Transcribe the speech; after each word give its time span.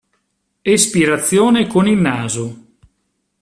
Espirazione 0.63 1.67
con 1.67 1.87
il 1.87 1.95
naso. 1.99 2.65